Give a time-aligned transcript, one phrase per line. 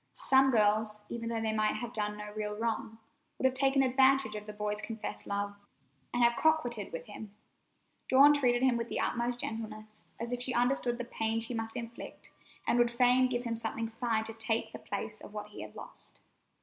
[0.15, 2.97] Some girls, even though they might have done no real wrong,
[3.37, 5.55] would have taken advantage of the boy's confessed love,
[6.11, 7.35] and have coquetted with him.
[8.09, 11.75] Dawn treated him with the utmost gentleness, as if she understood the pain she must
[11.75, 12.31] inflict,
[12.65, 15.75] and would fain give him something fine to take the place of what he had
[15.75, 16.19] lost.